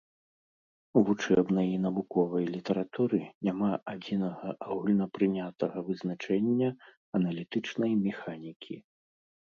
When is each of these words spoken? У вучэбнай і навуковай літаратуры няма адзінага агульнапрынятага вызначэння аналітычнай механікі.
У 0.99 1.01
вучэбнай 1.07 1.67
і 1.73 1.75
навуковай 1.83 2.45
літаратуры 2.55 3.19
няма 3.49 3.69
адзінага 3.93 4.55
агульнапрынятага 4.69 5.77
вызначэння 5.91 6.69
аналітычнай 7.21 7.91
механікі. 8.05 8.75